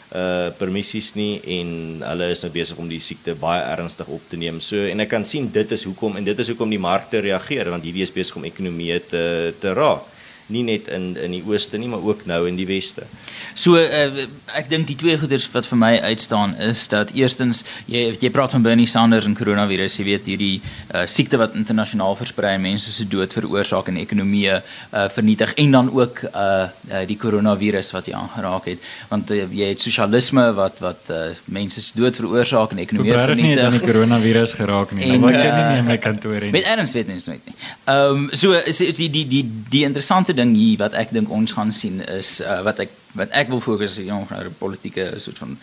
[0.09, 4.37] uh permissies nie en hulle is nou besig om die siekte baie ernstig op te
[4.37, 4.61] neem.
[4.61, 7.69] So en ek kan sien dit is hoekom en dit is hoekom die markte reageer
[7.69, 10.08] want hierdie is besig om ekonomie te te raak
[10.53, 13.05] nie net in in die ooste nie maar ook nou in die weste.
[13.53, 14.25] So uh,
[14.57, 18.55] ek dink die twee goeders wat vir my uitstaan is dat eerstens jy jy praat
[18.55, 22.91] van Bernie Sanders en coronavirus, jy weet hierdie uh, siekte wat internasionaal versprei en mense
[22.93, 28.09] se dood veroorsaak en ekonomieë uh, vernietig en dan ook uh, uh, die coronavirus wat
[28.09, 32.73] jy aangeraak het want uh, jy het sosialisme wat wat uh, mense se dood veroorsaak
[32.75, 33.63] en ekonomieë vernietig.
[33.63, 35.05] Ek het die coronavirus geraak nie.
[35.09, 36.51] En, wat kan nie meer in my kantoor nie.
[36.55, 37.55] Met erns weet mens nooit nie.
[37.85, 41.53] Ehm um, so is die die die die interessante ding hier wat ek dink ons
[41.57, 45.57] gaan sien is uh, wat ek wat ek wil fokus op nou politieke soort van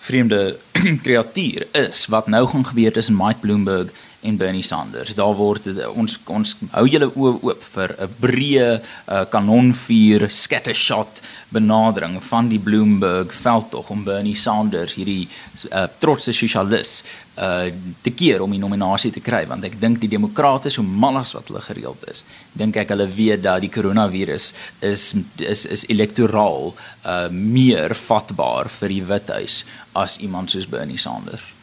[0.00, 0.56] vreemde
[1.04, 5.14] kreatuur is wat nou gaan gebeur tussen Mike Bloomberg en Bernie Sanders.
[5.14, 12.20] Daar word ons ons hou julle oë oop vir 'n breë uh, kanonvuur scattershot benadering
[12.22, 15.28] van die Bloomberg veldtog om Bernie Sanders hierdie
[15.72, 17.02] uh, trotse sosialis
[17.38, 19.46] uh, te keer om die nominasie te kry.
[19.46, 22.24] Want ek dink die demokrate so mal as wat hulle gereeld is.
[22.52, 28.88] Dink ek hulle weet dat die koronavirus is is is elektoraal uh, meer vatbaar vir
[28.88, 31.59] die withuis as iemand soos Bernie Sanders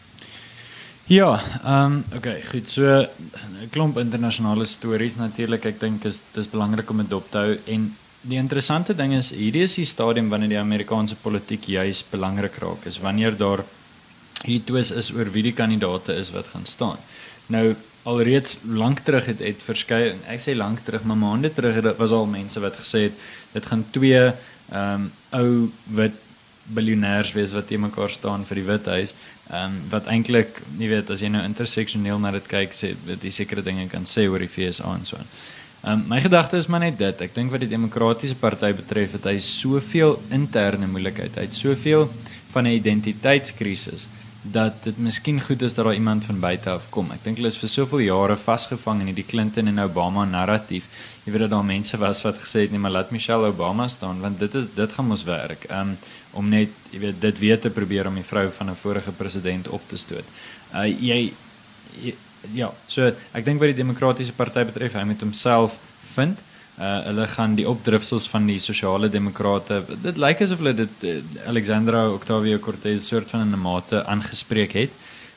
[1.07, 2.69] Ja, ehm um, okay, goed.
[2.69, 5.65] So 'n klomp internasionale stories natuurlik.
[5.65, 9.29] Ek dink is dis belangrik om dit dop te hou en die interessante ding is
[9.31, 12.85] hierdie is die stadium wanneer die Amerikaanse politiek juis belangrik raak.
[12.85, 13.63] Is wanneer daar
[14.43, 16.97] hierdie twis is oor wie die kandidaate is wat gaan staan.
[17.47, 21.97] Nou alreeds lank terug het het verskeie ek sê lank terug, maar maande terug het
[21.97, 23.13] was al mense wat gesê het
[23.53, 24.23] dit gaan twee
[24.71, 26.19] ehm um, ou wit
[26.67, 29.15] biljonêers wees wat te mekaar staan vir die Withuis.
[29.47, 33.21] Ehm um, wat eintlik, jy weet, as jy nou interseksioneel na dit kyk, sê dit
[33.21, 35.17] die sekere dinge kan sê oor die FSA en so.
[35.17, 37.21] Ehm um, my gedagte is maar net dit.
[37.21, 41.39] Ek dink wat die demokratiese party betref, het hy soveel interne moeilikheid.
[41.39, 42.09] Hy het soveel
[42.51, 44.09] van 'n identiteitskrisis
[44.41, 47.11] dat dit miskien goed is dat daar iemand van buite af kom.
[47.11, 50.87] Ek dink hulle is vir soveel jare vasgevang in hierdie Clinton en Obama narratief.
[51.25, 54.21] Jy weet dat daar mense was wat gesê het nee, maar laat Michelle Obama staan
[54.21, 55.67] want dit is dit gaan mos werk.
[55.71, 55.97] Um
[56.37, 59.67] om net jy weet dit weer te probeer om die vrou van 'n vorige president
[59.67, 60.25] op te stoot.
[60.73, 61.33] Uh jy,
[62.01, 62.15] jy
[62.53, 65.79] ja, so ek dink wat die demokratiese party betref, hy moet homself
[66.13, 66.39] vind
[66.77, 71.15] uh hulle gaan die opdrifsels van die sosiale demokrate dit lyk asof hulle dit uh,
[71.49, 74.91] Alexandra Octavio Cortez soort van in 'n mate aangespreek het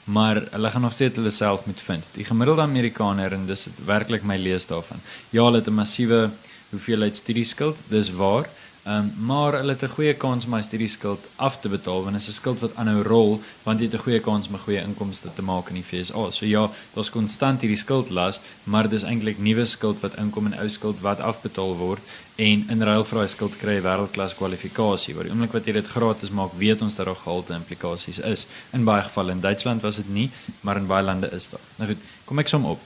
[0.04, 2.04] maar hulle gaan nog steeds hulle self moet vind.
[2.14, 5.00] Die gemiddelde Amerikaner en dis werklik my lees daarvan
[5.30, 6.30] ja hulle het 'n massiewe
[6.70, 8.48] hoeveelheid studieskuld dis waar
[8.90, 12.12] Ehm um, maar hulle het 'n goeie kans om my studieskuld af te betaal want
[12.12, 14.66] dit is 'n skuld wat aanhou rol want jy het 'n goeie kans om 'n
[14.66, 16.30] goeie inkomste te maak in die FSA.
[16.30, 20.68] So ja, daar's konstant hierdie skuldlas, maar dis eintlik nuwe skuld wat inkom en ou
[20.68, 22.00] skuld wat afbetaal word
[22.36, 25.14] en in ruil vir daai skuld kry jy wêreldklas kwalifikasie.
[25.14, 28.46] Waar die oomblik wat jy dit gratis maak, weet ons dat daar gehalte implikasies is.
[28.72, 31.60] In baie gevalle in Duitsland was dit nie, maar in baie lande is dit.
[31.76, 32.80] Nou goed, kom ek som op.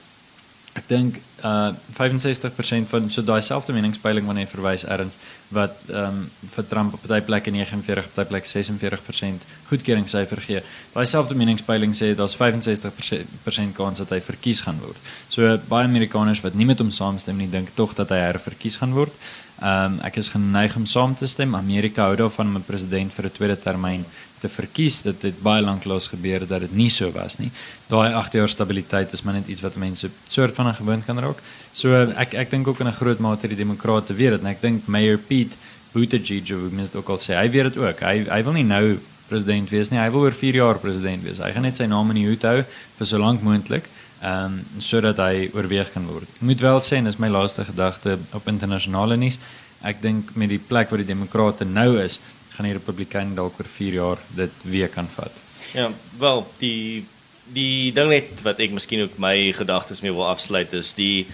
[0.75, 5.15] Ek dink uh 65% van so daai selfde meningspeiling wanneer jy verwys erns
[5.55, 10.61] wat ehm um, vir Trump op baie plekke 49 op baie plekke 46% goedkeuringsyfer gee.
[10.93, 14.99] Daai selfde meningspeiling sê daar's 65% kans dat hy verkies gaan word.
[15.29, 18.97] So baie Amerikaners wat nie met hom saamstem nie, dink tog dat hy herverkies gaan
[18.97, 19.13] word.
[19.61, 21.55] Ehm um, ek is geneig om saam te stem.
[21.55, 24.05] Amerika hou daarvan om 'n president vir 'n tweede termyn
[24.41, 25.01] te verkies.
[25.05, 27.51] Dit het baie lank lank gebeur dat dit nie so was nie.
[27.87, 31.41] Daai 8 jaar stabiliteit is maar net iets wat mense soort van gewoond kan raak.
[31.73, 34.61] So ek ek dink ook in 'n groot mate die demokrate weet dit en ek
[34.61, 35.55] dink Mayor Pete
[35.93, 37.99] Buttigieg of mens ook al sê hy weet dit ook.
[37.99, 39.99] Hy hy wil nie nou president wees nie.
[39.99, 41.37] Hy wil oor 4 jaar president wees.
[41.37, 42.63] Hy gaan net sy naam in die hoed hou
[42.97, 43.87] vir so lank moontlik
[44.21, 46.27] ehm um, sodat hy oorweeg kan word.
[46.39, 49.39] Ek moet wel sê en dis my laaste gedagte op internasionale nuus.
[49.85, 52.19] Ek dink met die plek waar die demokrate nou is,
[52.55, 55.43] gaan die republikeine dalk oor 4 jaar dit weer kan vat.
[55.73, 55.89] Ja,
[56.19, 57.05] wel die
[57.53, 61.27] die ding net wat ek miskien ook my gedagtes mee wil afsluit is die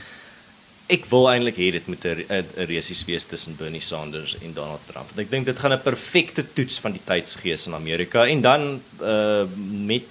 [0.91, 5.07] ek wil eintlik hê dit moet 'n resies wees tussen Bernie Sanders en Donald Trump.
[5.07, 8.81] Want ek dink dit gaan 'n perfekte toets van die tydsgees in Amerika en dan
[9.01, 9.45] uh
[9.88, 10.10] met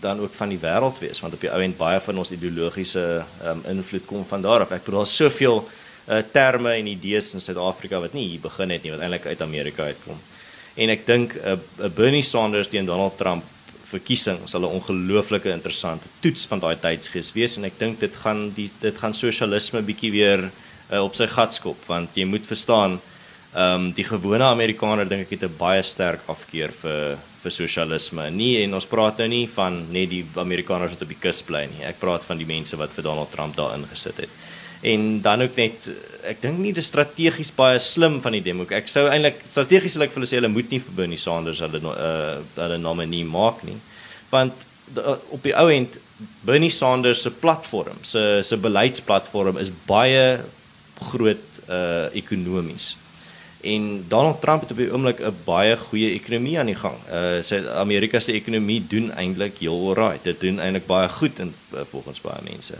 [0.00, 3.24] dan ook van die wêreld wees want op die ou end baie van ons ideologiese
[3.44, 4.70] um, invloed kom van daar af.
[4.70, 5.68] Ek bedoel daar's soveel
[6.08, 9.42] uh, terme en idees in Suid-Afrika wat nie hier begin het nie wat eintlik uit
[9.42, 10.18] Amerika uitkom.
[10.76, 13.44] En ek dink 'n uh, uh, Bernie Sanders teen Donald Trump
[13.86, 18.50] verkiesing sal 'n ongelooflike interessante toets van daai tydsgees wees en ek dink dit gaan
[18.54, 20.50] die dit gaan sosialisme bietjie weer
[20.90, 23.00] uh, op sy gat skop want jy moet verstaan
[23.54, 27.16] ehm um, die gewone Amerikaner dink ek het 'n baie sterk afkeer vir
[27.46, 28.26] vir sosialisme.
[28.30, 31.66] Nie en ons praat nou nie van net die Amerikaners wat op die kus bly
[31.70, 31.84] nie.
[31.86, 34.30] Ek praat van die mense wat vir Donald Trump daar ingesit het.
[34.82, 35.88] En dan ook net
[36.26, 38.66] ek dink nie dit strategies baie slim van die demo.
[38.70, 41.62] Ek sou eintlik strategies sal ek vir hulle sê hulle moet nie vir Bernie Sanders
[41.64, 43.78] hulle uh hulle name nie maak nie.
[44.30, 44.66] Want
[45.34, 45.98] op die ou end
[46.46, 50.40] Bernie Sanders se platform, se se beleidsplatform is baie
[51.10, 52.94] groot uh ekonomies
[53.66, 56.98] en Donald Trump het op die oomblik 'n baie goeie ekonomie aan die gang.
[57.10, 60.24] Uh sy Amerika se ekonomie doen eintlik heel alright.
[60.24, 62.74] Dit doen eintlik baie goed in uh, volgens baie mense.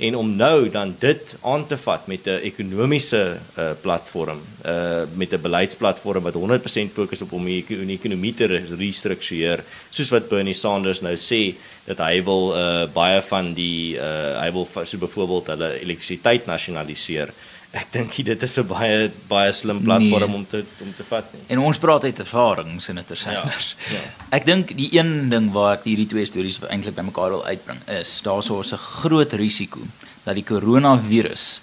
[0.00, 5.32] En om nou dan dit aan te vat met 'n ekonomiese uh platform, uh met
[5.32, 8.46] 'n beleidsplatform wat 100% fokus op om die ekonomie te
[8.78, 14.40] restruktureer, soos wat Bernie Sanders nou sê dat hy wil uh baie van die uh
[14.40, 17.28] hy wil so byvoorbeeld hulle elektrisiteit nasionaliseer
[17.70, 20.38] ek dink dit is 'n baie baie slim platform nee.
[20.38, 21.42] om te om te vat nie.
[21.46, 23.76] En ons praat uit ervarings en interessers.
[23.86, 24.00] Ja, ja.
[24.30, 28.20] Ek dink die een ding waar ek hierdie twee stories eintlik bymekaar wil uitbring is
[28.22, 29.80] daar sou 'n groot risiko
[30.24, 31.60] dat die koronavirus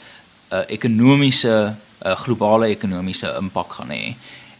[0.52, 4.16] 'n uh, ekonomiese 'n uh, globale ekonomiese impak gaan hê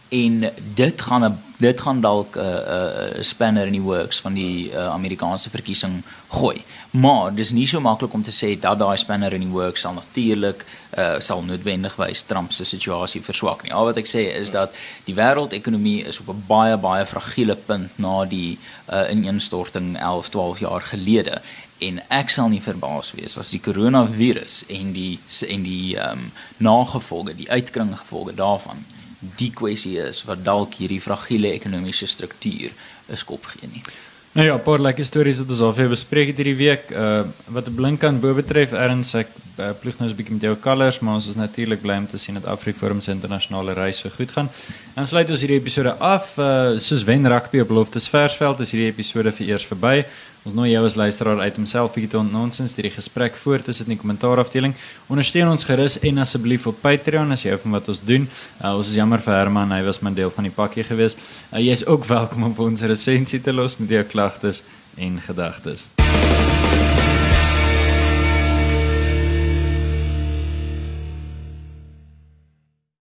[0.08, 4.32] en dit gaan 'n dit gaan dalk 'n uh, uh, spanner in die works van
[4.32, 6.64] die uh, Amerikaanse verkiesing gooi.
[6.90, 9.92] Maar dis nie so maklik om te sê dat daai spanner in die works sal
[9.92, 10.64] natuurlik
[10.98, 13.72] uh, sal noodwendig wys Trump se situasie verswak nie.
[13.72, 14.70] Al wat ek sê is dat
[15.04, 18.58] die wêreldekonomie is op 'n baie baie fragiele punt na die
[18.92, 21.42] uh, ineenstorting 11, 12 jaar gelede
[21.78, 25.18] en ek sal nie verbaas wees as die koronavirus en die
[25.48, 28.84] en die ehm um, nagevolge, die uitkringgevolge daarvan
[29.18, 32.70] die kwessie is wat dalk hierdie fragiele ekonomiese struktuur
[33.08, 33.82] 'n skop gee nie.
[34.32, 36.90] Nou ja, 'n paar lekker stories wat ons al vir bespreek het hierdie week.
[36.90, 39.28] Uh wat 'n blink aan bo betref, erns ek
[39.58, 42.18] uh, ploeg nou 'n bietjie met jou colors, maar ons is natuurlik bly om te
[42.18, 44.48] sien dat AfriForum se internasionale reis so goed gaan.
[44.94, 46.38] En sluit ons hierdie episode af.
[46.38, 50.04] Uh soos wen rugby op Loftus Versveld is hierdie episode vir eers verby.
[50.48, 53.74] Ons nooi jou as luisteraar uit om self bietjie te ontnonsens hierdie gesprek voort te
[53.76, 54.72] sit in die kommentaarafdeling.
[55.12, 58.24] Ondersteun ons gerus en asseblief op Patreon as jy hou van wat ons doen.
[58.56, 61.18] Uh, ons is jammer vir Herman, hy was maar deel van die pakkie gewees.
[61.52, 64.64] Uh, jy is ook welkom om ons resensie te los met jou klagtes
[64.96, 65.90] en gedagtes.